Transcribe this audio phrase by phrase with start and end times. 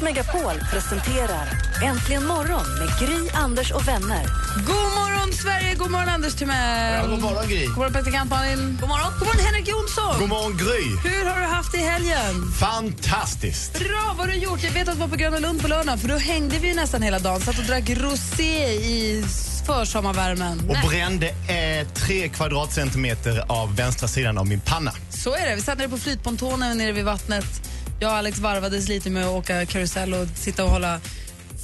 [0.00, 1.48] Mix Megapol presenterar
[1.82, 4.24] Äntligen morgon med Gry, Anders och vänner.
[4.66, 5.74] God morgon, Sverige!
[5.74, 6.94] God morgon, Anders Timell!
[6.94, 7.66] Ja, god morgon, Gry.
[7.66, 8.78] God morgon, praktikant Malin!
[8.80, 10.18] God morgon, God morgon Henrik Jonsson!
[10.18, 11.10] God morgon, Gry.
[11.10, 12.52] Hur har du haft det i helgen?
[12.60, 13.78] Fantastiskt.
[13.78, 14.62] Bra, vad har du gjort?
[14.62, 17.02] Jag vet att du var på Gröna Lund på lördagen, för då hängde vi nästan
[17.02, 17.40] hela dagen.
[17.40, 19.24] Satt och drack rosé i
[19.66, 20.60] försommarvärmen.
[20.70, 24.92] Och brände eh, tre kvadratcentimeter av vänstra sidan av min panna.
[25.10, 25.54] Så är det.
[25.54, 27.69] Vi satt nere på flytpontonen nere vid vattnet.
[28.02, 31.00] Jag och Alex varvades lite med att åka karusell och sitta och hålla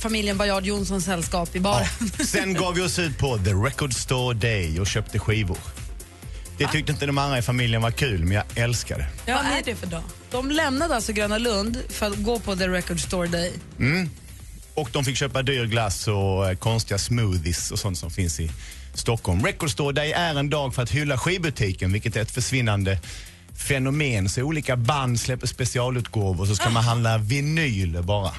[0.01, 1.87] familjen Bajard Jonsson sällskap i baren.
[2.27, 5.59] Sen gav vi oss ut på The Record Store Day och köpte skivor.
[6.59, 9.07] Det tyckte inte de andra i familjen var kul, men jag älskar det.
[9.27, 10.03] Ja, Vad är det för dag?
[10.31, 13.53] De lämnade alltså Gröna Lund för att gå på The Record Store Day.
[14.75, 18.51] Och de fick köpa dyr glass och eh, konstiga smoothies och sånt som finns i
[18.95, 19.45] Stockholm.
[19.45, 22.99] Record Store Day är en dag för att hylla skivbutiken, vilket är ett försvinnande
[23.57, 24.29] fenomen.
[24.29, 28.33] Så olika band släpper specialutgåvor så ska man handla vinyl bara.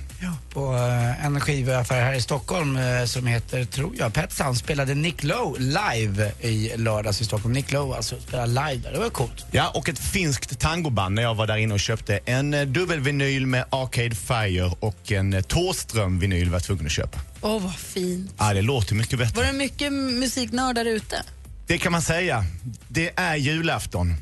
[0.54, 4.96] på eh, en skivaffär här i Stockholm eh, som heter, tror jag, Pet Sounds spelade
[4.96, 7.54] Nick Lowe live i lördags i Stockholm.
[7.54, 9.46] Nick Lowe alltså spelade live där, det var coolt.
[9.52, 13.46] Ja, och ett finskt tangoband när jag var där inne och köpte en eh, dubbelvinyl
[13.46, 17.20] med Arcade Fire och en eh, Thåström-vinyl var jag tvungen att köpa.
[17.42, 18.32] Åh, vad fint.
[18.38, 19.36] Ja, det låter mycket bättre.
[19.36, 21.24] Var det mycket musiknördar ute?
[21.68, 22.46] Det kan man säga.
[22.88, 24.16] Det är julafton.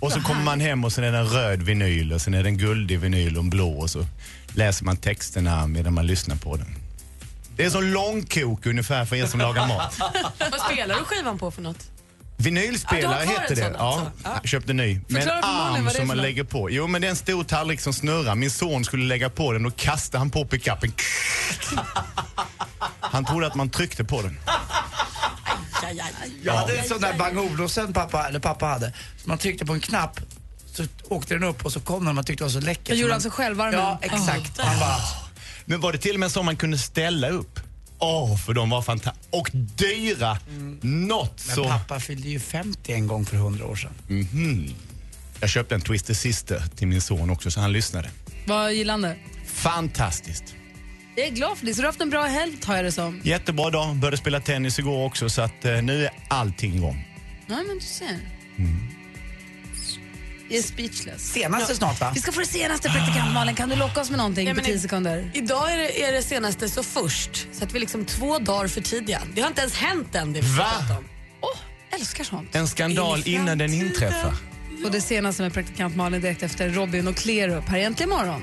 [0.00, 2.42] Och så kommer man hem och sen är det en röd vinyl och sen är
[2.42, 4.06] det en guldig vinyl och en blå och så
[4.54, 6.74] läser man texterna medan man lyssnar på den.
[7.56, 9.98] Det är som långkok ungefär för er som lagar mat.
[10.50, 11.90] Vad spelar du skivan på för något?
[12.36, 13.62] Vinylspelare Ja, heter det.
[13.62, 14.10] sån Ja, alltså?
[14.24, 14.30] Ja.
[14.42, 15.00] jag köpte ny.
[15.06, 16.70] Med en arm som man lägger på.
[16.70, 18.34] Jo, men det är en stor tallrik som snurrar.
[18.34, 20.92] Min son skulle lägga på den och kastade han på pickupen.
[23.00, 24.38] Han trodde att man tryckte på den.
[26.42, 28.92] Jag hade en sån där Bang Olufsen pappa, eller pappa hade.
[29.22, 30.20] Så man tryckte på en knapp
[30.66, 32.88] så åkte den upp och så kom den man tyckte det var så läckert.
[32.88, 33.80] Så gjorde man, alltså självvärmen?
[33.80, 34.58] Ja, exakt.
[34.58, 34.96] Man bara,
[35.64, 37.60] Men var det till och med så man kunde ställa upp?
[37.98, 39.28] Åh, för de var fantastiska.
[39.30, 40.38] Och dyra.
[40.80, 41.64] Något men så...
[41.64, 43.92] pappa fyllde ju 50 en gång för 100 år sedan.
[44.08, 44.74] Mhm.
[45.40, 48.10] Jag köpte en Twister Sister till min son också så han lyssnade.
[48.46, 49.16] Vad gillande?
[49.46, 50.54] Fantastiskt.
[51.18, 51.74] Jag är glad för det.
[51.74, 53.20] Så du har haft en bra helg tar jag det som.
[53.24, 53.96] Jättebra dag.
[53.96, 57.04] Började spela tennis igår också så att eh, nu är allting igång.
[57.46, 58.18] Ja, men du ser.
[60.50, 61.32] Jag är speechless.
[61.32, 62.12] Senaste snart va?
[62.14, 63.54] Vi ska få det senaste praktikant Malin.
[63.54, 65.30] Kan du locka oss med någonting Ja, på men 10 i- sekunder?
[65.34, 68.68] Idag är det, är det senaste så först, så att vi är liksom två dagar
[68.68, 69.22] för tidiga.
[69.34, 70.64] Det har inte ens hänt än det vi Va?
[70.80, 71.04] prata om.
[71.90, 72.54] Älskar sånt.
[72.54, 74.34] En skandal innan den inträffar.
[74.84, 78.42] Och det senaste med praktikant Malin direkt efter Robin och Clear upp här egentligen imorgon.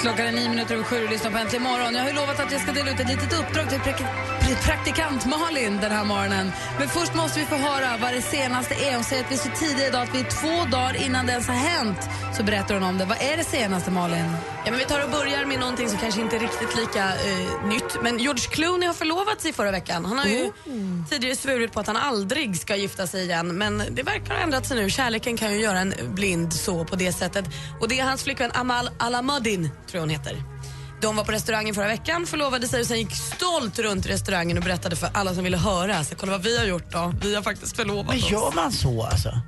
[0.00, 1.94] Klockan är nio minuter över sju och lyssnar på Äntligen morgon.
[1.94, 3.78] Jag har ju lovat att jag ska dela ut ett litet uppdrag till
[4.56, 6.52] praktikant Malin den här morgonen.
[6.78, 8.94] Men först måste vi få höra vad det senaste är.
[8.94, 11.32] Hon säger att vi är så tidiga idag att vi är två dagar innan det
[11.32, 11.98] ens har hänt.
[12.36, 13.04] Så berättar hon om det.
[13.04, 14.32] Vad är det senaste Malin?
[14.64, 17.68] Ja, men vi tar och börjar med någonting som kanske inte är riktigt lika eh,
[17.68, 18.02] nytt.
[18.02, 20.04] Men George Clooney har förlovat sig förra veckan.
[20.04, 20.52] Han har ju
[21.10, 23.58] tidigare svurit på att han aldrig ska gifta sig igen.
[23.58, 24.90] Men det verkar ha ändrat sig nu.
[24.90, 27.44] Kärleken kan ju göra en blind så på det sättet.
[27.80, 30.59] Och det är hans flickvän Amal Alamuddin, tror jag hon heter.
[31.00, 34.64] De var på restaurangen förra veckan, förlovade sig och sen gick stolt runt restaurangen och
[34.64, 36.04] berättade för alla som ville höra.
[36.04, 37.14] Så kolla vad vi har gjort då.
[37.22, 38.30] Vi har faktiskt förlovat Men oss.
[38.30, 39.40] gör man så alltså?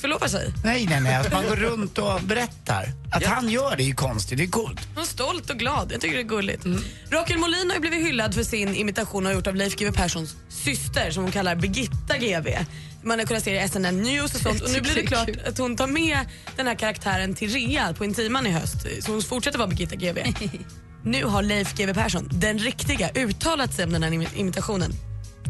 [0.00, 0.52] Förlovar sig.
[0.64, 1.14] Nej, nej, nej.
[1.14, 2.92] Att man går runt och berättar.
[3.12, 4.80] Att han gör det är ju konstigt, det är coolt.
[4.94, 5.92] Hon är stolt och glad.
[5.92, 6.64] Jag tycker det är gulligt.
[7.10, 11.10] Rakel Molin har blivit hyllad för sin imitation och gjort av Leif GW Perssons syster
[11.10, 12.58] som hon kallar Birgitta GW.
[13.06, 14.62] Man har kunnat se det i SNL News och sånt.
[14.62, 16.18] Och nu blir det klart att hon tar med
[16.56, 18.86] den här karaktären till Rea på Intiman i höst.
[19.00, 20.22] Så hon fortsätter vara Birgitta GW.
[21.04, 24.92] nu har Leif GW Persson, den riktiga, uttalat sig om den här imi- imitationen.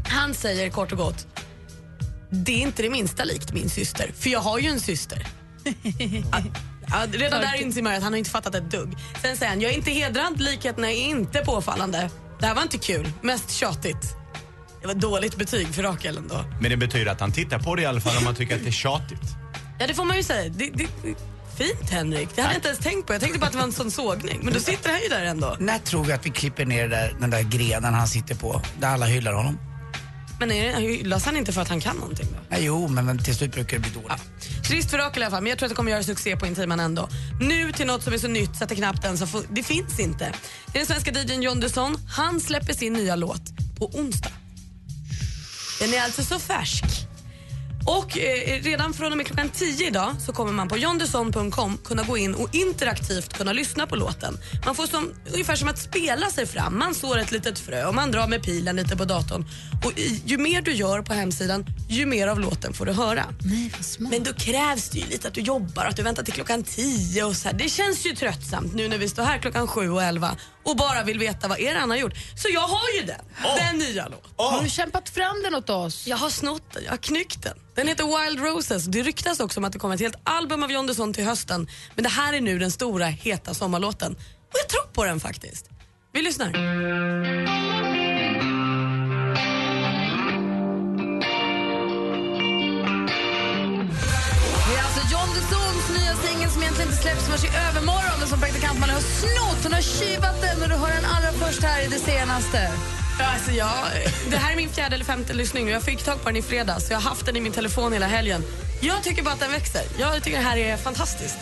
[0.08, 1.26] Han säger kort och gott
[2.31, 5.26] det är inte det minsta likt min syster, för jag har ju en syster.
[6.88, 8.97] Ja, redan där inser man att han har inte fattat ett dugg.
[9.23, 12.11] Sen säger han, jag är inte hedrad, likheterna är inte påfallande.
[12.41, 14.17] Det här var inte kul, mest tjatigt.
[14.87, 16.44] Det var dåligt betyg för Rakel ändå.
[16.61, 18.62] Men det betyder att han tittar på det i alla fall om man tycker att
[18.62, 19.21] det är tjatigt.
[19.79, 20.49] Ja, det får man ju säga.
[20.56, 20.87] Det, det,
[21.59, 22.29] fint Henrik.
[22.35, 23.12] Det hade jag inte ens tänkt på.
[23.12, 24.41] Jag tänkte bara att det var en sån sågning.
[24.43, 25.56] Men då sitter han ju där ändå.
[25.61, 28.88] När tror vi att vi klipper ner där, den där grenen han sitter på, där
[28.88, 29.59] alla hyllar honom?
[30.41, 32.38] Men är det- hyllas han inte för att han kan någonting då?
[32.49, 34.65] Nej, jo, men, men till slut brukar det bli dåligt.
[34.69, 36.47] Trist för Rakel i alla fall, men jag tror att det kommer göra succé på
[36.47, 37.09] Intiman ändå.
[37.41, 40.00] Nu till något som är så nytt så att det knappt ens har Det finns
[40.00, 40.33] inte.
[40.67, 41.97] Det är den svenska DJn John Dusson.
[42.09, 43.43] Han släpper sin nya låt
[43.79, 44.31] på onsdag.
[45.78, 47.06] Den är alltså så färsk.
[47.87, 52.03] Och eh, redan från och med klockan 10 idag så kommer man på jondusson.com kunna
[52.03, 54.38] gå in och interaktivt kunna lyssna på låten.
[54.67, 56.79] Man får som, ungefär som att spela sig fram.
[56.79, 59.44] Man sår ett litet frö och man drar med pilen lite på datorn.
[59.85, 63.25] Och i, ju mer du gör på hemsidan, ju mer av låten får du höra.
[63.44, 64.11] Nej, vad smart.
[64.11, 67.25] Men då krävs det ju lite att du jobbar, att du väntar till klockan 10
[67.25, 67.56] och så här.
[67.56, 71.03] Det känns ju tröttsamt nu när vi står här klockan 7 och 11 och bara
[71.03, 72.15] vill veta vad er han har gjort.
[72.37, 73.25] Så jag har ju den,
[73.59, 74.31] den nya låten.
[74.37, 76.06] Har du kämpat fram den åt oss?
[76.06, 77.59] Jag har snott den, jag har knyckt den.
[77.76, 78.84] Den heter Wild Roses.
[78.84, 81.69] Det ryktas också om att det kommer ett helt album av John Dusson till hösten.
[81.94, 84.12] Men det här är nu den stora heta sommarlåten.
[84.12, 85.69] Och jag tror på den faktiskt.
[86.12, 86.52] Vi lyssnar.
[86.52, 86.58] Det
[94.78, 95.28] är alltså John
[95.99, 99.62] nya singel som egentligen inte släpps förrän i övermorgon men som praktikant man har snott.
[99.62, 102.70] Hon har tjuvat den och du hör den allra först här i det senaste.
[103.19, 103.75] Ja, Alltså jag,
[104.31, 105.69] det här är min fjärde eller femte lyssning.
[105.69, 106.91] Jag fick tag på den i fredags.
[106.91, 108.43] Jag har haft den i min telefon hela helgen.
[108.81, 109.83] Jag tycker bara att den växer.
[109.99, 111.39] Jag tycker det här är fantastiskt.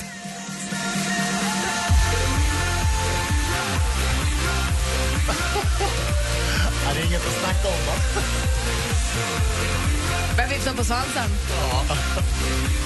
[6.85, 8.23] Ja, det är inget att snacka om, va?
[10.37, 11.31] Börjar vifta på svansen.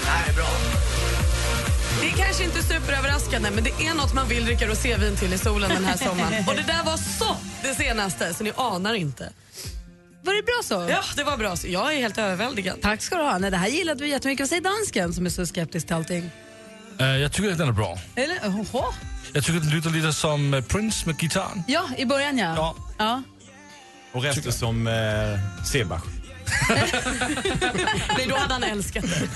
[0.05, 0.49] Nej, bra.
[2.01, 5.39] Det är kanske inte superöverraskande, men det är något man vill dricka rosévin till i
[5.39, 6.45] solen den här sommaren.
[6.49, 9.33] Och det där var så det senaste, så ni anar inte.
[10.23, 10.91] Var det bra så?
[10.91, 11.57] Ja, det var bra.
[11.57, 12.81] Så jag är helt överväldigad.
[12.83, 13.39] Tack ska du ha.
[13.39, 14.41] Nej, det här gillade vi jättemycket.
[14.41, 16.31] Vad säger dansken som är så skeptisk till allting?
[17.01, 17.99] Uh, jag tycker att den är bra.
[18.15, 18.37] Eller?
[18.49, 18.85] Oho.
[19.33, 21.63] Jag tycker den låter lite som eh, Prince med gitarren.
[21.67, 22.55] Ja, i början ja.
[22.57, 22.75] Ja.
[22.99, 23.23] ja.
[24.13, 26.03] Och resten som eh, Sebach.
[28.17, 29.29] Nej, då hade han älskat det.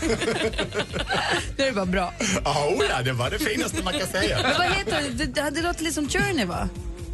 [1.56, 2.12] Nu är det bara bra.
[2.44, 4.38] Oh, ja, det var det finaste man kan säga.
[4.42, 5.24] Men vad heter det?
[5.24, 6.68] Det, det låter lite som Journey va?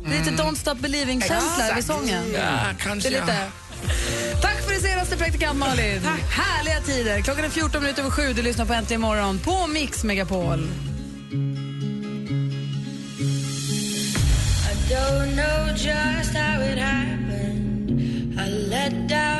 [0.04, 2.24] Det är lite Don't Stop Believing-känsla vid sången.
[2.34, 3.08] Ja, Det kanske.
[3.08, 3.36] är lite...
[4.42, 6.02] Tack för det senaste praktikant Malin.
[6.30, 7.20] Härliga tider.
[7.20, 8.32] Klockan är 14 minuter över sju.
[8.32, 10.68] Du lyssnar på Äntligen morgon på Mix Megapol.
[14.88, 17.90] don't know just how it happened.
[18.40, 19.38] I let down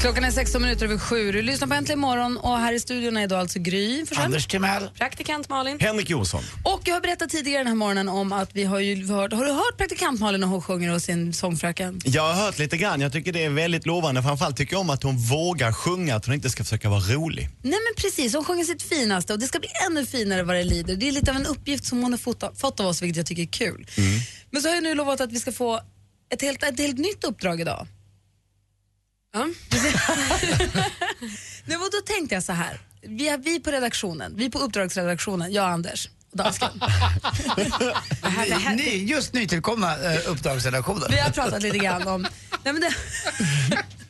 [0.00, 1.32] Klockan är 16 minuter över sju.
[1.32, 4.24] Du lyssnar på Äntligen morgon och här i studion är då alltså Gry Forssell.
[4.24, 4.90] Anders Timell.
[4.98, 5.80] Praktikant Malin.
[5.80, 6.42] Henrik Jonsson.
[6.64, 9.44] Och jag har berättat tidigare den här morgonen om att vi har ju hört, har
[9.44, 12.00] du hört praktikant Malin när hon sjunger hos sin sångfröken?
[12.04, 13.00] Jag har hört lite grann.
[13.00, 14.22] Jag tycker det är väldigt lovande.
[14.22, 17.48] Framförallt tycker jag om att hon vågar sjunga, att hon inte ska försöka vara rolig.
[17.62, 20.64] Nej men precis, hon sjunger sitt finaste och det ska bli ännu finare vad det
[20.64, 20.96] lider.
[20.96, 23.26] Det är lite av en uppgift som hon har fått, fått av oss vilket jag
[23.26, 23.86] tycker är kul.
[24.50, 25.80] Men så har jag nu lovat att vi ska få
[26.32, 27.86] ett helt, ett helt nytt uppdrag idag.
[29.32, 29.48] Ja.
[31.64, 35.52] Nu, och då tänkte jag så här, vi, är, vi på redaktionen, vi på uppdragsredaktionen,
[35.52, 36.68] jag och Anders och dansken.
[38.76, 41.08] Ny, just nytillkomna uh, uppdragsredaktioner.
[41.08, 42.26] Vi har pratat lite grann om...
[42.64, 42.94] Nej, men det,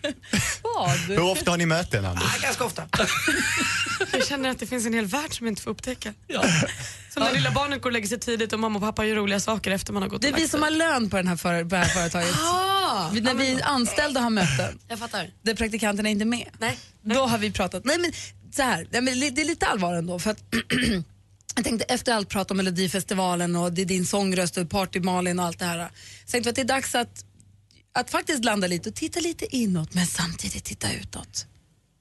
[0.62, 0.90] vad?
[0.90, 2.25] Hur ofta har ni möten, Anders?
[2.37, 2.82] Ja, ganska ofta.
[4.12, 6.14] Jag känner att det finns en hel värld som jag inte får upptäcka.
[7.14, 9.40] Som när lilla barnet går och lägger sig tidigt och mamma och pappa gör roliga
[9.40, 11.62] saker efter man har gått Det är vi som har lön på, den här för,
[11.62, 12.35] på det här företaget.
[13.23, 15.30] När vi anställda har möten jag fattar.
[15.42, 16.50] där praktikanterna är inte med.
[16.59, 16.78] Nej.
[17.02, 17.85] Då har vi pratat.
[17.85, 18.12] Nej men
[18.52, 20.44] så här, det är lite allvar ändå för att
[21.54, 25.38] jag tänkte efter allt prat om Melodifestivalen och det är din sångröst och Party Malin
[25.38, 25.90] och allt det här.
[26.25, 27.25] Så tänkte jag att det är dags att,
[27.92, 31.47] att faktiskt landa lite och titta lite inåt men samtidigt titta utåt.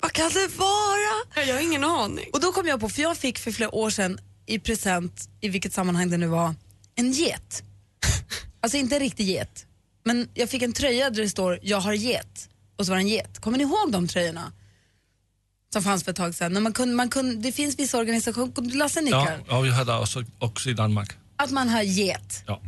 [0.01, 1.45] Vad kan det vara?
[1.47, 2.25] Jag har ingen aning.
[2.33, 5.49] Och då kom jag på, för jag fick för flera år sedan i present, i
[5.49, 6.55] vilket sammanhang det nu var,
[6.95, 7.63] en get.
[8.61, 9.65] Alltså inte en riktig get,
[10.09, 13.03] men jag fick en tröja där det står “Jag har get” och så var det
[13.03, 13.39] en get.
[13.39, 14.51] Kommer ni ihåg de tröjorna?
[15.73, 16.53] Som fanns för ett tag sedan.
[16.53, 19.85] När man kunde, man kunde, det finns vissa organisationer, Lasse Ja, nickar, ja, vi har
[19.85, 21.17] det också, också i Danmark.
[21.35, 22.43] att man har get.
[22.47, 22.61] Ja.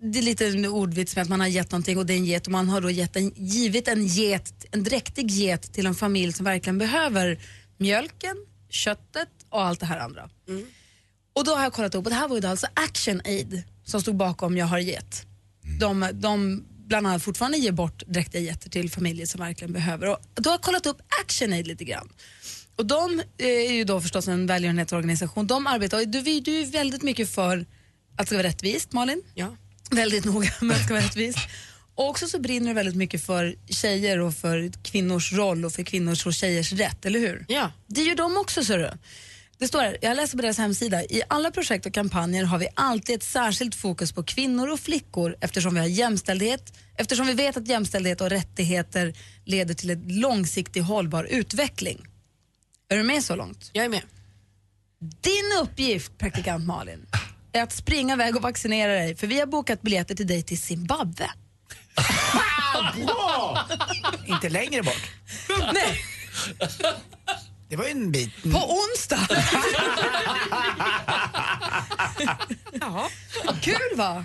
[0.00, 2.24] Det är lite en ordvits med att man har gett någonting och det är en
[2.24, 5.94] get och man har då gett en, givit en get, en dräktig get till en
[5.94, 7.38] familj som verkligen behöver
[7.76, 8.36] mjölken,
[8.70, 10.30] köttet och allt det här andra.
[11.32, 13.62] Och då har jag kollat upp och det här var ju då alltså Action Aid
[13.84, 15.26] som stod bakom Jag har gett.
[15.80, 20.08] De, de bland annat fortfarande ger bort dräktiga getter till familjer som verkligen behöver.
[20.08, 22.08] Och då har jag kollat upp Action Aid lite grann.
[22.76, 25.46] Och de eh, är ju då förstås en välgörenhetsorganisation.
[25.46, 27.58] De arbetar, du, du är väldigt mycket för
[28.12, 29.22] att det ska vara rättvist, Malin.
[29.34, 29.56] Ja.
[29.90, 31.38] Väldigt noga med att det ska vara rättvist.
[31.94, 35.82] Och också så brinner du väldigt mycket för tjejer och för kvinnors roll och för
[35.82, 37.44] kvinnors och tjejers rätt, eller hur?
[37.48, 37.72] Ja.
[37.86, 38.90] Det gör de också, ser du.
[39.58, 42.68] Det står här, jag läser på deras hemsida, i alla projekt och kampanjer har vi
[42.74, 47.56] alltid ett särskilt fokus på kvinnor och flickor eftersom vi har jämställdhet, eftersom vi vet
[47.56, 52.06] att jämställdhet och rättigheter leder till en långsiktig hållbar utveckling.
[52.88, 53.70] Är du med så långt?
[53.72, 54.02] Jag är med.
[55.00, 57.06] Din uppgift, praktikant Malin,
[57.52, 60.60] är att springa iväg och vaccinera dig för vi har bokat biljetter till dig till
[60.60, 61.30] Zimbabwe.
[64.26, 65.10] Inte längre bort.
[65.72, 66.00] Nej,
[67.68, 68.42] Det var ju en bit.
[68.52, 69.28] på onsdag.
[72.80, 73.08] Jaha.
[73.62, 74.24] Kul va?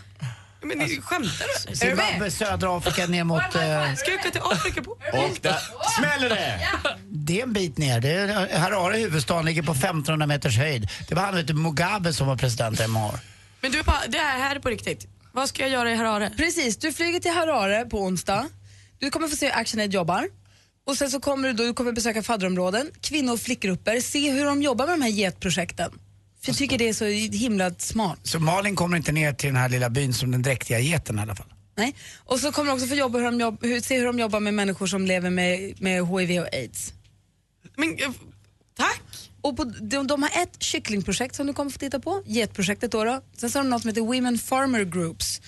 [0.62, 1.76] Men ni skämtar du?
[1.76, 3.42] Zimbabwe, södra Afrika ner mot...
[3.42, 4.92] Eh, Ska jag åka till Afrika på?
[4.92, 5.58] Och där
[6.00, 6.70] smäller det!
[7.10, 8.00] det är en bit ner.
[8.02, 10.90] Det är, Harare, huvudstaden, ligger på 1500 meters höjd.
[11.10, 13.20] Det var han vet du, Mugabe som var president i år.
[13.62, 15.08] Men du, är på, det här här är på riktigt.
[15.32, 16.32] Vad ska jag göra i Harare?
[16.38, 18.46] Precis, du flyger till Harare på onsdag.
[19.00, 20.28] Du kommer få se hur ActionAid jobbar.
[20.86, 24.46] Och sen så kommer du, då, du kommer besöka fadderområden, kvinno och flickgrupper, se hur
[24.46, 25.92] de jobbar med de här getprojekten.
[26.42, 27.06] För jag tycker det är så
[27.38, 28.20] himla smart.
[28.24, 31.22] Så Malin kommer inte ner till den här lilla byn som den dräktiga geten i
[31.22, 31.54] alla fall.
[31.76, 31.96] Nej.
[32.18, 34.40] Och så kommer du också få jobba hur de jobb, hur, se hur de jobbar
[34.40, 36.94] med människor som lever med, med HIV och aids.
[37.76, 38.12] Men, eh,
[38.78, 39.02] tack!
[39.42, 43.04] Och på, de, de har ett kycklingprojekt som du kommer få titta på, getprojektet då.
[43.04, 43.22] då.
[43.38, 45.42] Sen så har de något som heter Women Farmer Groups.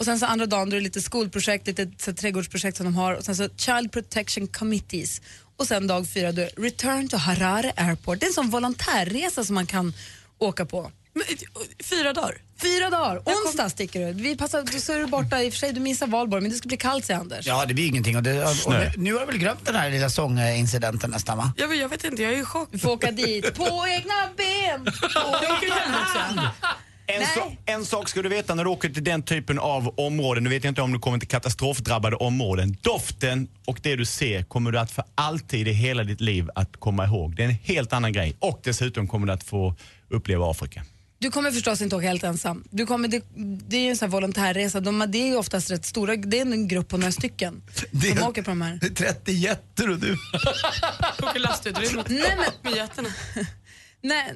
[0.00, 2.94] Och sen så andra dagen då är det lite skolprojekt, lite så, trädgårdsprojekt som de
[2.94, 5.20] har och sen så Child Protection Committees.
[5.56, 8.20] Och sen dag fyra då Return to Harare Airport.
[8.20, 9.92] Det är en sån volontärresa som man kan
[10.38, 10.90] åka på.
[11.12, 12.36] Men, eh, fyra dagar?
[12.62, 14.12] Fyra dagar, onsdag sticker du.
[14.12, 16.50] Vi passar, du så är du borta, i och för sig du missar valborg men
[16.50, 17.46] det ska bli kallt säger Anders.
[17.46, 18.16] Ja, det blir ingenting.
[18.16, 21.52] Och det, och, och, nu har du väl glömt den här lilla sångincidenten nästan va?
[21.56, 22.68] Jag, jag vet inte, jag är i chock.
[22.72, 24.70] Du får åka dit på egna ben.
[24.70, 26.50] Hem också.
[27.14, 30.44] En, so en sak ska du veta när du åker till den typen av områden,
[30.44, 32.76] nu vet jag inte om du kommer till katastrofdrabbade områden.
[32.82, 36.76] Doften och det du ser kommer du att för alltid i hela ditt liv att
[36.76, 37.36] komma ihåg.
[37.36, 38.36] Det är en helt annan grej.
[38.38, 39.74] Och dessutom kommer du att få
[40.08, 40.84] uppleva Afrika.
[41.18, 42.64] Du kommer förstås inte åka helt ensam.
[42.70, 43.22] Du kommer, det,
[43.68, 44.80] det är ju en sån här volontärresa.
[44.80, 47.62] De, det är ju oftast rätt stora, det är en grupp på några stycken
[48.16, 48.78] som åker på de här.
[48.94, 50.12] 30 jätter och du.
[51.22, 53.08] Åker lastutrymmet Nej, men- med getterna.
[54.02, 54.34] Nej,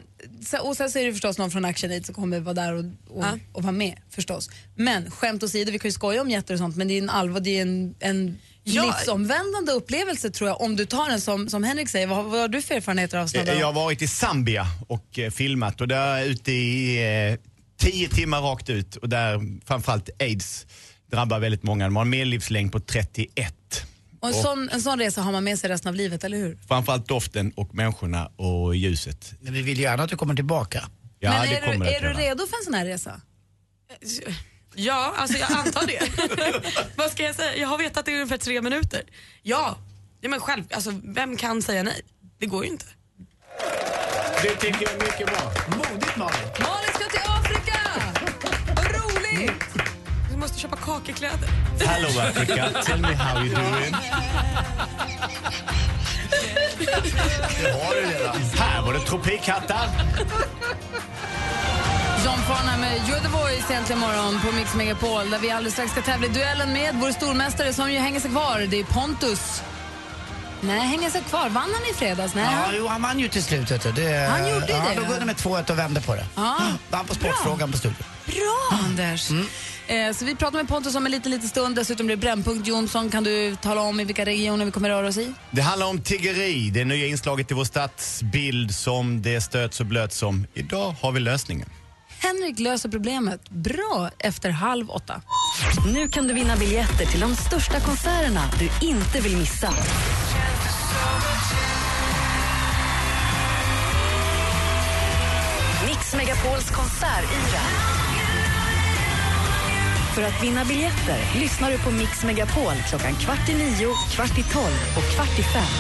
[0.63, 3.25] och sen så är det förstås någon från ActionAid som kommer vara där och, och,
[3.25, 3.39] Ja.
[3.53, 4.51] och vara med förstås.
[4.75, 7.11] Men skämt åsido, vi kan ju skoja om jätter och sånt men det är en
[7.11, 8.83] allvar, det är en, en Ja.
[8.85, 12.07] livsomvändande upplevelse tror jag om du tar den som, som Henrik säger.
[12.07, 15.19] Vad, vad har du för erfarenheter av sådana Eh, Jag har varit i Zambia och
[15.19, 16.97] eh, filmat och där ute i
[17.33, 17.39] eh,
[17.77, 20.67] tio timmar rakt ut och där framförallt aids
[21.11, 21.85] drabbar väldigt många.
[21.85, 23.87] De har en medellivslängd på 31.
[24.25, 26.59] Och en, sån, en sån resa har man med sig resten av livet, eller hur?
[26.69, 29.35] Framförallt doften och människorna och ljuset.
[29.41, 30.89] Men vi vill gärna att du kommer tillbaka.
[31.19, 33.21] Ja, men det är, kommer du, är du redo för en sån här resa?
[34.75, 36.01] Ja, alltså jag antar det.
[36.97, 37.57] Vad ska jag säga?
[37.57, 39.03] Jag har vetat det i ungefär tre minuter.
[39.43, 39.79] Ja,
[40.21, 42.01] ja men själv, alltså, vem kan säga nej?
[42.39, 42.87] Det går ju inte.
[44.43, 45.53] Det tycker jag är mycket bra.
[45.77, 46.39] Modigt Malin.
[46.61, 47.79] Malin ska till Afrika!
[48.77, 49.84] Vad roligt!
[50.65, 51.49] Köpa kakekläder.
[51.81, 53.95] Hello Africa, tell me how you doing.
[57.63, 58.37] Det har du redan.
[58.59, 59.89] Här var det tropikhattar.
[62.25, 65.93] John Farnham med You're the voice äntligen morgon på Mix Megapol där vi alldeles strax
[65.93, 68.67] ska tävla i duellen med vår stormästare som ju hänger sig kvar.
[68.71, 69.63] Det är Pontus.
[70.61, 71.49] Nej, hänger sig kvar.
[71.49, 72.35] Vann han i fredags?
[72.35, 72.45] Nej.
[72.45, 73.69] Ja, jo, han vann ju till slut.
[73.69, 75.09] Det, Han gjorde ja, det.
[75.09, 76.27] Då det med 2-1 och vände på det.
[76.35, 76.57] Ja.
[76.91, 78.05] Vann på Sportfrågan på studion.
[78.25, 79.31] Bra, Anders.
[79.87, 81.77] Eh, så vi pratar med Pontus om en liten, liten stund.
[81.77, 83.11] Dessutom blir det Brännpunkt Jonsson.
[83.11, 85.33] Kan du tala om i vilka regioner vi kommer röra oss i?
[85.51, 90.19] Det handlar om tiggeri, det nya inslaget i vår stadsbild som det stöts och blöts
[90.19, 90.47] som.
[90.55, 91.69] Idag har vi lösningen.
[92.19, 95.23] Henrik löser problemet bra efter halv åtta.
[95.95, 99.75] Nu kan du vinna biljetter till de största konserterna du inte vill missa.
[105.87, 108.04] Mix Megapols konsertyra.
[110.15, 114.43] För att vinna biljetter lyssnar du på Mix Megapol klockan kvart i nio, kvart i
[114.43, 115.73] tolv och kvart i fem.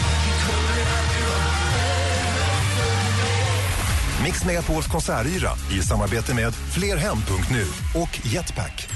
[4.24, 7.64] Mix Megapols konsertyra i samarbete med Flerhem.nu
[8.00, 8.88] och Jetpack.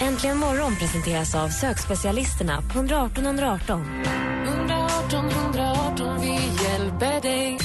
[0.00, 4.04] Äntligen morgon presenteras av sökspecialisterna på 118 118.
[4.46, 6.32] 118 118, vi
[6.64, 7.58] hjälper dig.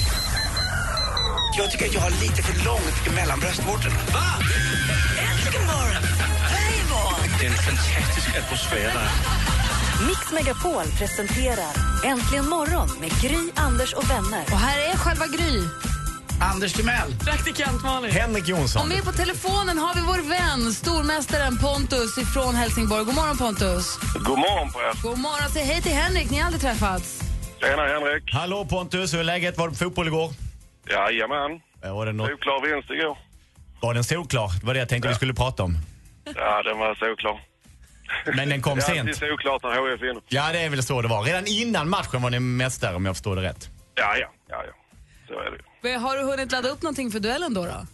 [1.58, 3.94] Jag tycker att jag har lite för långt mellan bröstvårtorna.
[4.12, 4.24] Va?
[5.18, 6.11] Äntligen morgon!
[7.42, 9.10] Det är en fantastisk atmosfär där.
[10.06, 11.72] Mix Megapol presenterar
[12.04, 14.42] Äntligen morgon med Gry, Anders och vänner.
[14.52, 15.60] Och här är själva Gry.
[16.40, 17.10] Anders Timell.
[17.24, 18.10] Praktikant Malin.
[18.10, 18.82] Henrik Jonsson.
[18.82, 23.04] Och med på telefonen har vi vår vän, stormästaren Pontus ifrån Helsingborg.
[23.04, 23.98] God morgon Pontus.
[24.14, 25.02] God morgon på er.
[25.02, 25.50] God morgon.
[25.50, 27.20] Säg hej till Henrik, ni har aldrig träffats.
[27.60, 28.34] Tjena Henrik.
[28.34, 29.58] Hallå Pontus, hur är läget?
[29.58, 30.30] Var på fotboll igår?
[30.90, 31.60] Jajamän.
[31.96, 32.28] Var det något?
[32.28, 33.18] Solklar vinst igår.
[33.80, 34.50] Var den solklar?
[34.60, 35.78] Det var det jag tänkte vi skulle prata om.
[36.24, 37.40] Ja, den var solklar.
[38.36, 39.00] Men den kom det är sent.
[39.00, 40.22] alltid solklart när HIF vinner.
[40.28, 41.22] Ja, det är väl så det var.
[41.22, 43.68] Redan innan matchen var ni mästare om jag förstår det rätt.
[43.94, 44.72] Ja, ja, ja, ja.
[45.28, 45.58] Så är det.
[45.80, 47.64] Men Har du hunnit ladda upp någonting för duellen då?
[47.64, 47.86] då?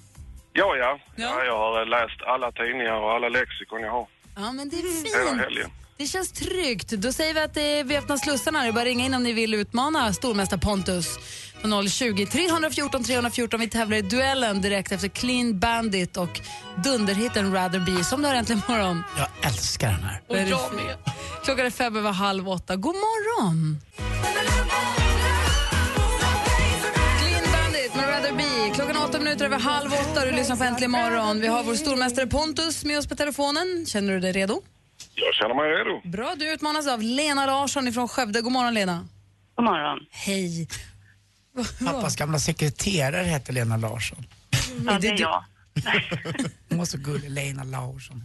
[0.52, 0.98] Ja, ja.
[1.16, 1.44] ja.
[1.44, 4.06] Jag har läst alla tidningar och alla lexikon jag har.
[4.36, 5.40] Ja, men det är Hela fint.
[5.40, 5.70] helgen.
[5.98, 6.88] Det känns tryggt.
[6.88, 8.62] Då säger vi att det är, vi öppnar slussarna.
[8.62, 11.18] Det är bara ringa in om ni vill utmana stormästare Pontus
[11.62, 13.60] på 020 314 314.
[13.60, 16.40] Vi tävlar i duellen direkt efter Clean Bandit och
[16.84, 19.02] dunderhitten Rather Be som du har äntligen morgon.
[19.18, 20.22] Jag älskar den här.
[20.28, 20.96] Och jag med.
[21.44, 22.76] Klockan är fem över halv åtta.
[22.76, 23.78] God morgon!
[27.20, 28.74] Clean Bandit med Rather Be.
[28.74, 30.24] Klockan är åtta minuter över halv åtta.
[30.24, 31.40] Du lyssnar på Äntligen morgon.
[31.40, 33.86] Vi har vår stormästare Pontus med oss på telefonen.
[33.86, 34.62] Känner du dig redo?
[35.14, 36.08] Jag känner mig redo.
[36.08, 38.40] Bra, du utmanas av Lena Larsson från Skövde.
[38.40, 39.08] God morgon Lena.
[39.54, 39.98] God morgon.
[40.10, 40.68] Hej.
[41.84, 44.26] Pappas gamla sekreterare hette Lena Larsson.
[44.86, 45.44] Ja, det är jag.
[46.68, 48.24] Hon var så gullig, Lena Larsson.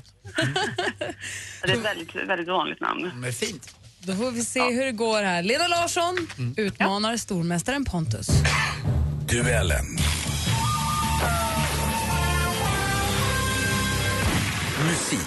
[1.63, 3.11] Det är ett väldigt, väldigt vanligt namn.
[3.15, 3.75] Men fint.
[3.99, 5.43] Då får vi se hur det går här.
[5.43, 6.27] Lena Larsson
[6.57, 8.27] utmanar stormästaren Pontus.
[9.29, 9.85] Duellen.
[14.85, 15.19] Musik.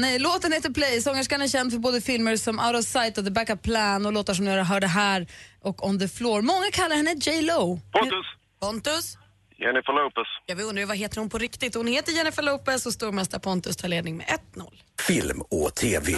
[0.00, 1.00] Nej, låten heter Play.
[1.00, 4.12] Sångerskan är känd för både filmer som Out of Sight och The Backup Plan och
[4.12, 5.26] låtar som ni hörde här
[5.60, 6.42] och On the Floor.
[6.42, 7.80] Många kallar henne J Lo.
[7.92, 8.26] Pontus.
[8.60, 9.16] Pontus.
[9.58, 10.26] Jennifer Lopez.
[10.46, 11.74] Ja, vi undrar ju vad heter hon på riktigt.
[11.74, 14.70] Hon heter Jennifer Lopez och stormästare Pontus tar ledning med 1-0.
[15.00, 16.12] Film och TV.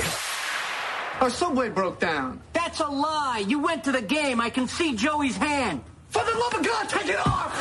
[1.20, 2.40] Our subway broke down.
[2.52, 3.52] That's a lie.
[3.52, 4.46] You went to the game.
[4.46, 5.80] I can see Joey's hand.
[6.10, 7.52] For the love of God, take it off!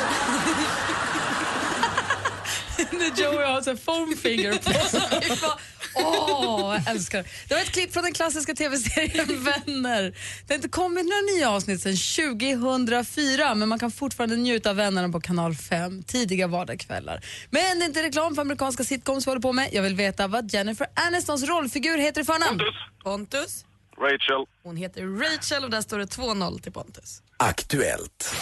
[2.91, 5.01] När Joey har så foam finger på sig.
[5.95, 7.29] Åh, jag älskar det.
[7.47, 10.01] Det var ett klipp från den klassiska tv-serien Vänner.
[10.47, 11.95] Det har inte kommit några nya avsnitt sedan
[12.37, 17.25] 2004 men man kan fortfarande njuta av Vännerna på kanal 5 tidiga vardagskvällar.
[17.49, 19.69] Men det är inte reklam för amerikanska sitcoms vi håller på med.
[19.71, 22.59] Jag vill veta vad Jennifer Anistons rollfigur heter i förnamn.
[22.59, 22.75] Pontus.
[23.03, 23.65] Pontus.
[23.97, 24.45] Rachel.
[24.63, 27.21] Hon heter Rachel och där står det 2-0 till Pontus.
[27.37, 28.35] Aktuellt.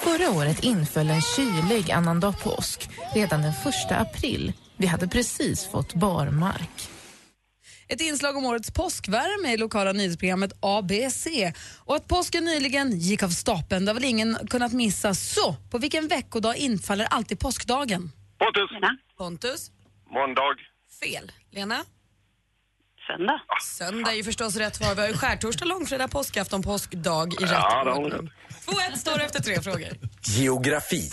[0.00, 4.52] Förra året inföll en kylig annandag påsk redan den första april.
[4.84, 6.88] Vi hade precis fått barmark.
[7.88, 11.26] Ett inslag om årets påskvärme i lokala nyhetsprogrammet ABC.
[11.78, 15.14] Och att påsken nyligen gick av stapeln, det har väl ingen kunnat missa.
[15.14, 18.12] Så, på vilken veckodag infaller alltid påskdagen?
[18.38, 18.70] Pontus.
[19.18, 19.70] Pontus.
[20.10, 20.56] Måndag.
[21.02, 21.32] Fel.
[21.50, 21.84] Lena?
[23.06, 23.40] Söndag.
[23.62, 24.94] Söndag är ju förstås rätt svar.
[24.94, 28.30] Vi har ju skärtorsdag, långfredag, påskafton, påskdag i rätt Ja, ordning.
[28.66, 29.88] 2-1 står efter tre frågor.
[30.22, 31.10] Geografi.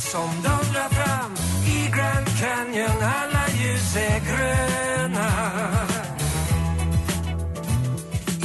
[0.00, 1.32] Som dundrar fram
[1.66, 3.02] i Grand Canyon.
[3.02, 5.28] Alla ljus är gröna.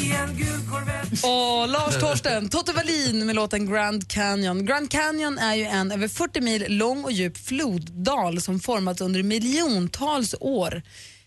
[0.01, 4.65] I en gul Corvette Och Lars Torsten, Totte Wallin med låten Grand Canyon.
[4.65, 9.23] Grand Canyon är ju en över 40 mil lång och djup floddal som formats under
[9.23, 10.81] miljontals år.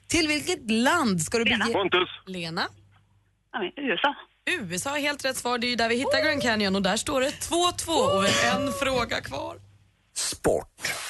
[0.09, 1.73] Till vilket land ska du bege...
[1.73, 2.09] Pontus.
[2.27, 2.67] Lena?
[3.53, 4.15] Ja, men USA.
[4.61, 5.59] USA är helt rätt svar.
[5.59, 8.49] Det är ju där vi hittar Grand Canyon och där står det 2-2 och vi
[8.49, 9.68] har en fråga kvar.
[10.19, 11.08] Sport.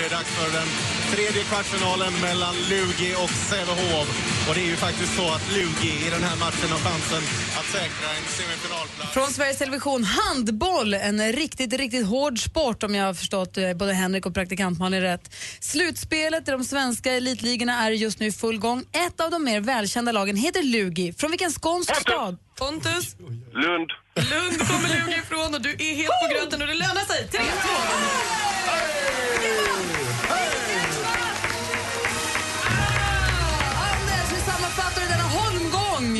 [0.00, 0.68] Det är dags för den
[1.12, 4.08] tredje kvartsfinalen mellan Lugi och Sävehof.
[4.48, 7.22] Och det är ju faktiskt så att Lugi i den här matchen har chansen
[7.58, 9.12] att säkra en semifinalplats.
[9.12, 13.92] Från Sveriges Television, handboll, en riktigt, riktigt hård sport om jag har förstått eh, både
[13.92, 15.34] Henrik och praktikant Malin rätt.
[15.60, 18.84] Slutspelet i de svenska elitligorna är just nu i full gång.
[19.06, 21.12] Ett av de mer välkända lagen heter Lugi.
[21.12, 22.36] Från vilken skånsk stad?
[22.58, 23.16] Pontus?
[23.52, 23.90] Lund.
[24.14, 27.28] Lund kommer Lugi ifrån och du är helt på gröten och det lönar sig.
[27.28, 27.46] 3, 2,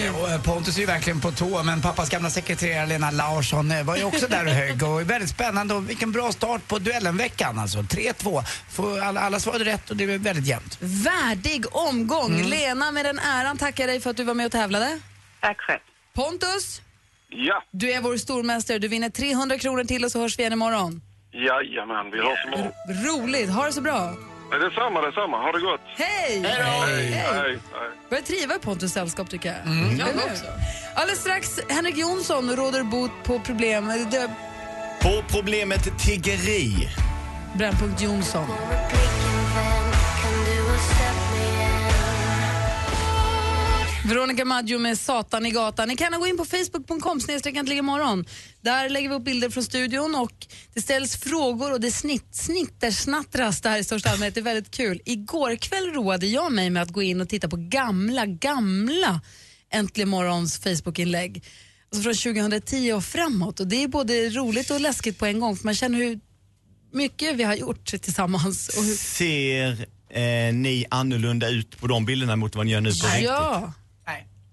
[0.06, 3.96] eh, Pontus är ju verkligen på tå, men pappas gamla sekreterare Lena Larsson eh, var
[3.96, 4.82] ju också där och högg.
[4.82, 7.78] Och väldigt spännande och vilken bra start på duellenveckan alltså.
[7.78, 8.42] 3-2.
[8.70, 10.78] Får Alla, alla svarade rätt och det var väldigt jämnt.
[10.80, 12.34] Värdig omgång.
[12.34, 12.46] Mm.
[12.46, 15.00] Lena, med den äran tackar dig för att du var med och tävlade.
[15.40, 15.80] Tack själv.
[16.14, 16.80] Pontus,
[17.28, 17.62] Ja.
[17.70, 18.78] du är vår stormästare.
[18.78, 21.02] Du vinner 300 kronor till och så hörs vi igen imorgon.
[21.32, 22.72] Jajamän, vi hörs imorgon.
[23.04, 23.50] Roligt.
[23.50, 24.14] Ha det så bra.
[24.50, 25.36] Detsamma, detsamma.
[25.42, 25.80] Ha det gott.
[25.96, 26.42] Hej!
[26.46, 27.58] Hej, hej.
[28.10, 29.72] Börjar triva Pontus sällskap tycker jag.
[29.72, 30.00] Mm.
[30.00, 30.50] Eller hur?
[30.94, 33.86] Alldeles strax, Henrik Jonsson råder bot på problem.
[33.86, 34.30] Det,
[35.00, 36.88] På problemet tiggeri.
[37.54, 38.46] Brännpunkt Jonsson.
[44.10, 45.88] Veronica Maggio med Satan i gatan.
[45.88, 47.20] Ni kan gå in på facebook.com
[47.68, 48.24] imorgon.
[48.60, 53.60] Där lägger vi upp bilder från studion och det ställs frågor och det snitt, snittersnattras
[53.60, 54.34] där i största allmänhet.
[54.34, 55.00] Det är väldigt kul.
[55.04, 59.20] Igår kväll roade jag mig med att gå in och titta på gamla, gamla
[59.72, 61.44] Äntligen morgons Facebookinlägg.
[61.92, 63.60] Alltså från 2010 och framåt.
[63.60, 66.20] Och det är både roligt och läskigt på en gång för man känner hur
[66.92, 68.70] mycket vi har gjort tillsammans.
[68.98, 73.24] Ser eh, ni annorlunda ut på de bilderna mot vad ni gör nu på riktigt?
[73.24, 73.72] Ja.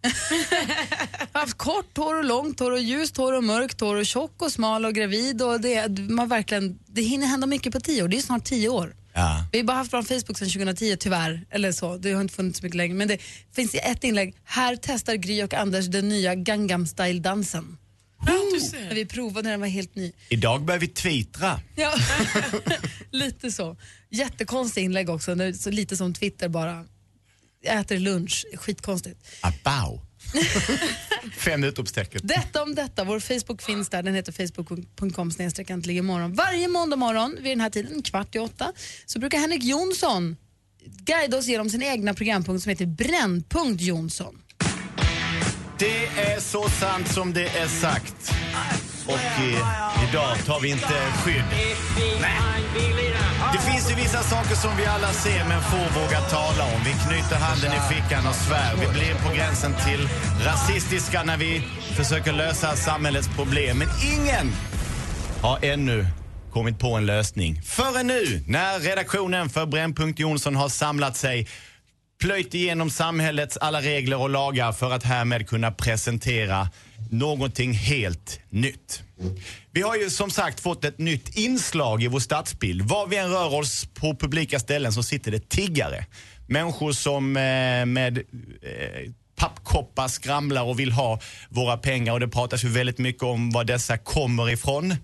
[0.01, 0.10] Jag
[1.33, 4.41] har haft kort hår och långt hår och ljust hår och mörkt hår och tjock
[4.41, 5.41] och smal och gravid.
[5.41, 8.07] Och det, man verkligen, det hinner hända mycket på tio år.
[8.07, 8.95] Det är snart tio år.
[9.13, 9.45] Ja.
[9.51, 11.45] Vi har bara haft vår Facebook sedan 2010 tyvärr.
[11.49, 12.93] Eller så, det har inte funnits så mycket längre.
[12.93, 13.17] Men det
[13.55, 14.36] finns ett inlägg.
[14.43, 17.77] Här testar Gry och Anders den nya Gangnam style-dansen.
[18.89, 20.12] När vi provade när den var helt ny.
[20.29, 21.60] Idag börjar vi twittra.
[21.75, 21.93] Ja,
[23.12, 23.77] lite så.
[24.10, 26.86] Jättekonstigt inlägg också, så lite som Twitter bara.
[27.63, 29.20] Äter lunch, skitkonstigt.
[29.41, 30.02] Abau.
[31.38, 32.22] Fem utropstecken.
[32.24, 35.32] Detta om detta, vår Facebook finns där, den heter facebook.com
[35.89, 36.34] imorgon.
[36.34, 38.74] Varje måndag morgon vid den här tiden, kvart i åtta,
[39.06, 40.36] så brukar Henrik Jonsson
[40.86, 44.41] guida oss genom sin egna programpunkt som heter Brännpunkt Jonsson.
[45.80, 48.34] Det är så sant som det är sagt.
[49.08, 51.43] Och eh, idag tar vi inte skydd.
[52.22, 52.58] Nej.
[53.54, 56.82] Det finns ju vissa saker som vi alla ser men få vågar tala om.
[56.86, 58.76] Vi knyter handen i fickan och svär.
[58.80, 60.10] Vi blir på gränsen till
[60.46, 61.62] rasistiska när vi
[61.96, 63.78] försöker lösa samhällets problem.
[63.78, 64.54] Men ingen
[65.41, 66.06] har ännu
[66.52, 67.62] kommit på en lösning.
[67.62, 71.48] Förrän nu, när redaktionen för Brännpunkt Jonsson har samlat sig
[72.19, 76.69] plöjt igenom samhällets alla regler och lagar för att härmed kunna presentera
[77.12, 79.03] någonting helt nytt.
[79.71, 82.82] Vi har ju som sagt fått ett nytt inslag i vår stadsbild.
[82.82, 86.06] Var vi än rör oss på publika ställen så sitter det tiggare.
[86.47, 92.63] Människor som eh, med eh, pappkoppar skramlar och vill ha våra pengar och det pratas
[92.63, 94.95] ju väldigt mycket om var dessa kommer ifrån.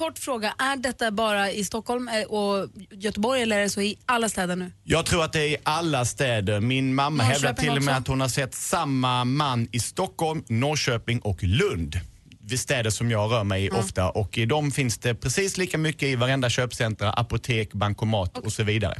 [0.00, 3.98] Kort fråga, är detta bara i Stockholm eh, och Göteborg eller är det så i
[4.06, 4.72] alla städer nu?
[4.84, 6.60] Jag tror att det är i alla städer.
[6.60, 8.00] Min mamma Norrköping hävdar till och med också?
[8.02, 12.00] att hon har sett samma man i Stockholm, Norrköping och Lund.
[12.40, 15.78] Vid städer som jag rör mig i ofta och i dem finns det precis lika
[15.78, 18.96] mycket i varenda köpcentra, apotek, bankomat och så vidare.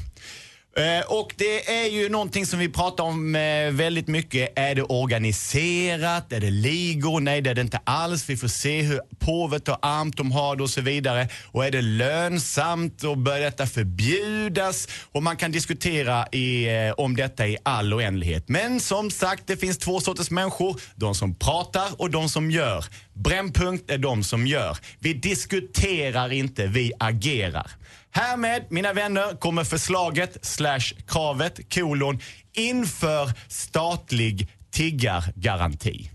[0.76, 4.52] Eh, Och det är ju någonting som vi pratar om eh, väldigt mycket.
[4.56, 6.33] Är det organiserat?
[6.33, 7.20] Är det ligor?
[7.20, 8.28] Nej, det är det inte alls.
[8.30, 11.28] Vi får se hur påvet och armt de har det och så vidare.
[11.46, 14.88] Och är det lönsamt och bör detta förbjudas?
[15.12, 18.48] Och man kan diskutera i, eh, om detta i all oändlighet.
[18.48, 20.80] Men som sagt, det finns två sorters människor.
[20.94, 22.85] De som pratar och de som gör.
[23.14, 24.78] Brännpunkt är de som gör.
[24.98, 27.70] Vi diskuterar inte, vi agerar.
[28.12, 32.18] Härmed, mina vänner, kommer förslaget slash kravet kolon
[32.57, 36.11] inför statlig tiggargaranti.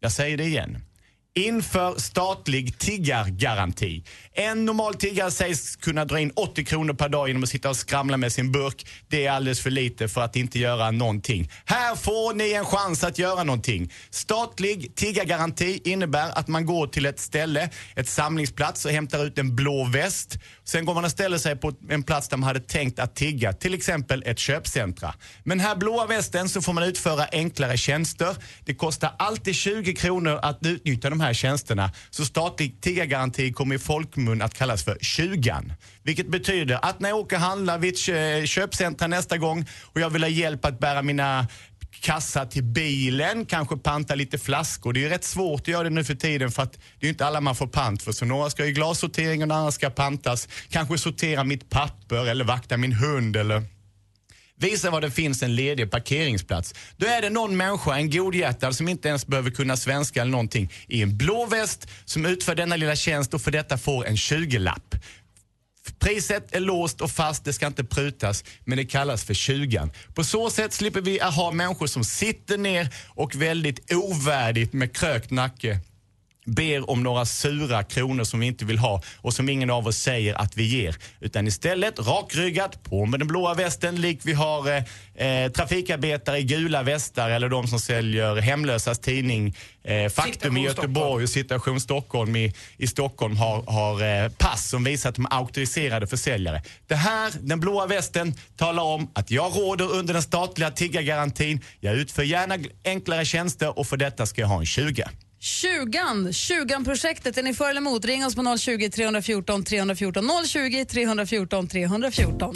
[0.00, 0.78] Jag säger det igen.
[1.34, 4.04] Inför statlig tiggargaranti.
[4.32, 7.76] En normal tiggare sägs kunna dra in 80 kronor per dag genom att sitta och
[7.76, 8.86] skramla med sin burk.
[9.08, 11.50] Det är alldeles för lite för att inte göra någonting.
[11.64, 13.92] Här får ni en chans att göra någonting.
[14.10, 19.56] Statlig tiggargaranti innebär att man går till ett ställe, ett samlingsplats och hämtar ut en
[19.56, 20.38] blå väst.
[20.68, 23.52] Sen går man och ställer sig på en plats där man hade tänkt att tigga,
[23.52, 25.14] till exempel ett köpcentra.
[25.44, 28.36] Men här blåa västen så får man utföra enklare tjänster.
[28.64, 31.90] Det kostar alltid 20 kronor att utnyttja de här tjänsterna.
[32.10, 35.54] Så statlig tiggargaranti kommer i folkmun att kallas för 20
[36.02, 40.10] Vilket betyder att när jag åker och handlar vid ett köpcentra nästa gång och jag
[40.10, 41.46] vill ha hjälp att bära mina
[42.00, 44.92] kassa till bilen, kanske panta lite flaskor.
[44.92, 47.04] Det är ju rätt svårt att göra det nu för tiden för att det är
[47.04, 48.12] ju inte alla man får pant för.
[48.12, 50.48] Så några ska i glassortering och andra ska pantas.
[50.68, 53.62] Kanske sortera mitt papper eller vakta min hund eller
[54.60, 56.74] Visa var det finns en ledig parkeringsplats.
[56.96, 60.72] Då är det någon människa, en godhjärtad som inte ens behöver kunna svenska eller någonting,
[60.86, 64.94] i en blå väst som utför denna lilla tjänst och för detta får en 20-lapp.
[65.98, 70.24] Priset är låst och fast, det ska inte prutas, men det kallas för 20 På
[70.24, 75.80] så sätt slipper vi ha människor som sitter ner och väldigt ovärdigt med krökt nacke
[76.48, 79.96] ber om några sura kronor som vi inte vill ha och som ingen av oss
[79.96, 80.96] säger att vi ger.
[81.20, 86.42] Utan istället rakryggat, på med den blåa västen lik vi har eh, eh, trafikarbetare i
[86.42, 92.36] gula västar eller de som säljer Hemlösas tidning eh, Faktum i Göteborg och Situation Stockholm
[92.36, 96.62] i, i Stockholm har, har eh, pass som visar att de är auktoriserade försäljare.
[96.86, 101.60] Det här, den blåa västen, talar om att jag råder under den statliga tiggargarantin.
[101.80, 105.08] Jag utför gärna enklare tjänster och för detta ska jag ha en 20.
[105.40, 105.98] 20
[106.30, 108.04] 20-projektet, är ni för eller emot?
[108.04, 110.30] Ring oss på 020 314 314.
[110.46, 112.54] 020 314 314.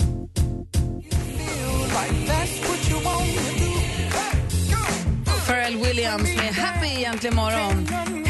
[5.46, 8.21] Pharrell Williams med Happy egentligen morgon.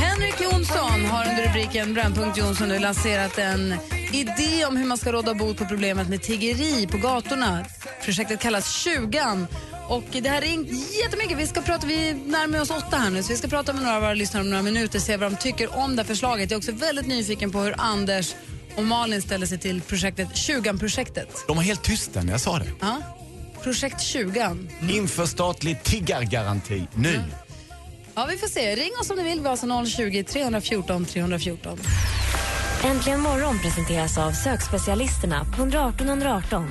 [0.76, 3.74] Jonsson har under rubriken Brännpunkt Jonsson nu lanserat en
[4.12, 7.64] idé om hur man ska råda bot på problemet med tiggeri på gatorna.
[8.04, 9.46] Projektet kallas 20
[9.88, 10.48] och det här är
[11.04, 11.38] jättemycket.
[11.38, 13.96] Vi, ska prata, vi närmar oss åtta här nu, så vi ska prata med några
[13.96, 16.50] av våra lyssnare om några minuter se vad de tycker om det här förslaget.
[16.50, 18.34] Jag är också väldigt nyfiken på hur Anders
[18.76, 21.44] och Malin ställer sig till projektet 20-projektet.
[21.46, 22.68] De var helt tysta när jag sa det.
[22.80, 23.02] Ja.
[23.62, 24.56] Projekt 20.
[24.90, 27.14] Inför statlig tiggargaranti nu.
[27.14, 27.51] Ja,
[28.30, 28.74] vi får se.
[28.76, 29.38] Ring oss om ni vill.
[29.38, 31.78] Vi har alltså 020 314 314.
[32.84, 36.66] Äntligen morgon presenteras av sökspecialisterna på 118 118.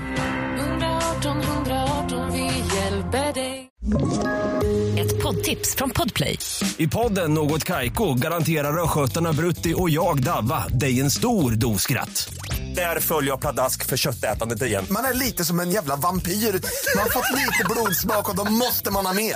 [0.60, 2.43] 118 118, vi
[2.75, 3.67] hjälper dig.
[4.99, 6.38] Ett poddtips från Podplay.
[6.77, 12.34] I podden Något Kaiko garanterar östgötarna Brutti och jag, Davva, dig en stor dos skratt.
[12.75, 14.86] Där följer jag pladask för köttätandet igen.
[14.89, 16.32] Man är lite som en jävla vampyr.
[16.32, 19.36] Man har fått lite blodsmak och då måste man ha mer.